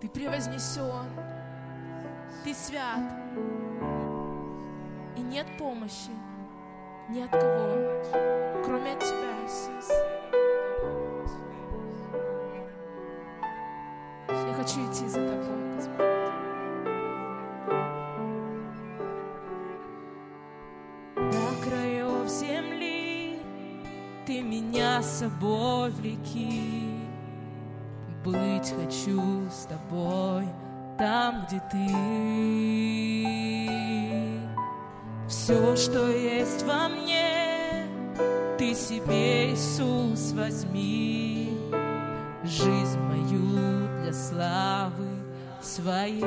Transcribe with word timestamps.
Ты 0.00 0.08
превознесен, 0.08 1.08
Ты 2.44 2.54
свят, 2.54 3.00
и 5.16 5.20
нет 5.20 5.46
помощи 5.58 6.10
ни 7.08 7.20
от 7.22 7.30
кого, 7.30 8.62
кроме 8.64 8.94
Тебя, 8.96 9.32
Иисус. 9.44 9.90
Я 14.28 14.54
хочу 14.54 14.90
идти 14.90 15.08
за 15.08 15.20
Тобой, 15.20 15.76
Господь. 15.76 16.14
Земли 22.26 23.38
Ты 24.26 24.42
меня 24.42 25.02
с 25.02 25.20
собой 25.20 25.90
влеки. 25.90 27.03
Быть 28.24 28.72
хочу 28.74 29.20
с 29.50 29.66
Тобой 29.66 30.48
там, 30.96 31.44
где 31.46 31.60
Ты. 31.70 31.86
Все, 35.28 35.76
что 35.76 36.08
есть 36.08 36.62
во 36.64 36.88
мне, 36.88 37.86
Ты 38.58 38.74
себе, 38.74 39.52
Иисус, 39.52 40.32
возьми. 40.32 41.58
Жизнь 42.44 42.98
мою 42.98 43.88
для 44.02 44.12
славы 44.14 45.06
Своей. 45.60 46.24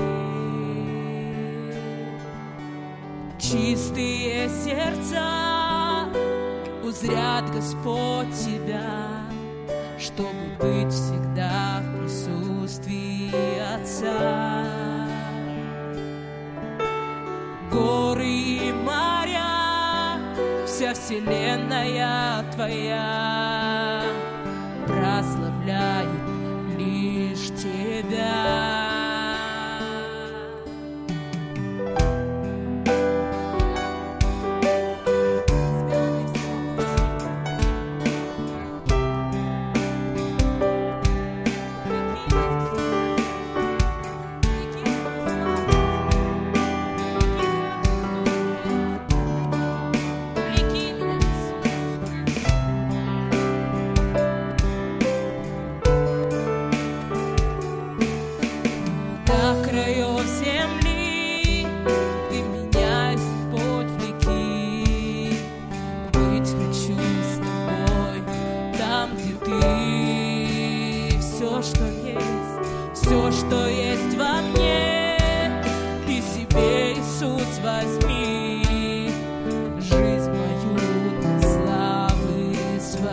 Чистые 3.39 4.49
сердца 4.49 6.09
узрят 6.83 7.51
Господь 7.51 8.33
Тебя, 8.33 9.26
чтобы 9.99 10.55
быть 10.59 10.93
всегда 10.93 11.81
в 11.81 11.99
присутствии 11.99 13.31
Отца. 13.75 14.65
Горы 17.71 18.27
и 18.27 18.71
моря, 18.71 20.19
вся 20.65 20.93
вселенная 20.93 22.43
Твоя 22.53 24.03
прославляют 24.85 26.09
лишь 26.77 27.47
Тебя. 27.59 28.86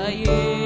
yeah. 0.08 0.63